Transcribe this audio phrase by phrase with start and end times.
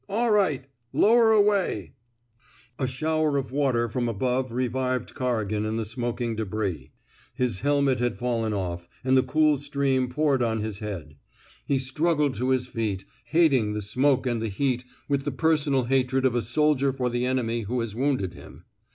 [0.09, 0.65] All right.
[0.93, 1.93] Lower away."
[2.77, 2.89] 168 COERIGAN'S PROMOTION A
[3.31, 6.91] shower of water from above revived Oorrigan in the smokiiig debris.
[7.35, 11.17] His hehnet had fallen off, and the cool stream poured on his head.
[11.67, 16.25] He struggled to his feet, hating the smoke and the heat with the personal hatred
[16.25, 18.63] of a soldier for the enemy who has wounded him.